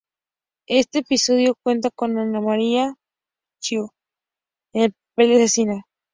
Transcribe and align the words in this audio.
Este 0.67 0.97
episodio 1.01 1.53
cuenta 1.63 1.91
con 1.91 2.17
Ana 2.17 2.41
María 2.41 2.95
Picchio, 3.59 3.91
en 4.73 4.85
el 4.85 4.93
papel 5.13 5.29
de 5.29 5.35
asesina. 5.35 5.85